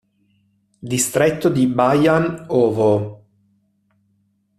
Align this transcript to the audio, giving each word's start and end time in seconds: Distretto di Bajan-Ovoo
Distretto 0.79 1.47
di 1.51 1.67
Bajan-Ovoo 1.67 3.23